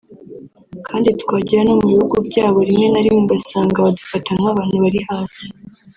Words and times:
kandi 0.87 1.09
twagera 1.21 1.61
no 1.65 1.73
mu 1.79 1.85
bihugu 1.91 2.15
byabo 2.27 2.59
rimwe 2.67 2.87
na 2.89 3.01
rimwe 3.03 3.21
ugasanga 3.25 3.85
badufata 3.85 4.29
nk’abantu 4.39 4.75
bari 4.83 4.99
hasi 5.09 5.45